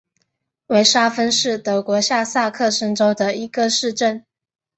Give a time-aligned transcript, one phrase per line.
[0.65, 4.25] 维沙芬是德国下萨克森州的一个市镇。